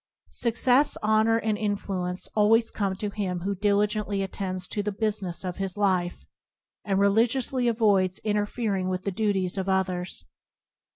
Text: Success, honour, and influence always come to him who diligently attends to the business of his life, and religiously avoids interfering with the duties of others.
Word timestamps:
Success, 0.31 0.97
honour, 1.03 1.37
and 1.37 1.59
influence 1.59 2.27
always 2.33 2.71
come 2.71 2.95
to 2.95 3.11
him 3.11 3.41
who 3.41 3.53
diligently 3.53 4.23
attends 4.23 4.67
to 4.67 4.81
the 4.81 4.91
business 4.91 5.43
of 5.43 5.57
his 5.57 5.77
life, 5.77 6.25
and 6.83 6.97
religiously 6.97 7.67
avoids 7.67 8.17
interfering 8.23 8.89
with 8.89 9.03
the 9.03 9.11
duties 9.11 9.59
of 9.59 9.69
others. 9.69 10.25